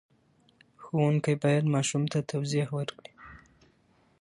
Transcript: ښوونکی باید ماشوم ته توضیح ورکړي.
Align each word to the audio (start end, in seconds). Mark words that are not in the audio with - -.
ښوونکی 0.83 1.35
باید 1.43 1.65
ماشوم 1.73 2.03
ته 2.11 2.19
توضیح 2.31 2.67
ورکړي. 2.77 3.11